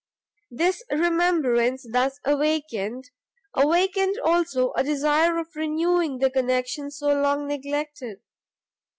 This 0.49 0.83
remembrance 0.89 1.85
thus 1.87 2.19
awakened, 2.25 3.11
awakened 3.53 4.17
also 4.25 4.71
a 4.73 4.83
desire 4.83 5.37
of 5.37 5.55
renewing 5.55 6.17
the 6.17 6.31
connection 6.31 6.89
so 6.89 7.13
long 7.13 7.47
neglected. 7.47 8.19